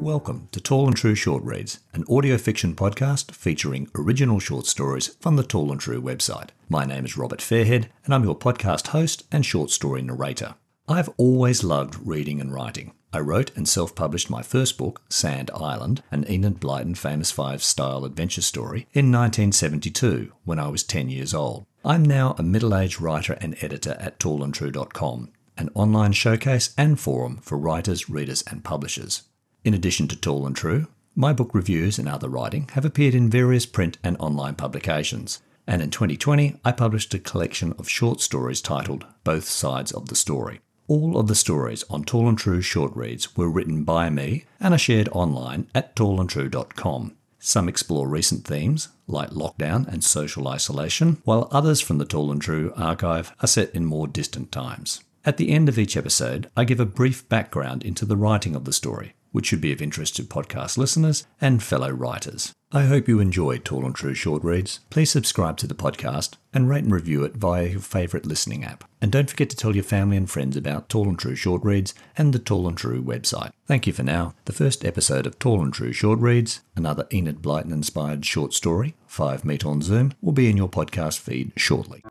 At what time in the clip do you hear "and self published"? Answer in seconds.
13.54-14.30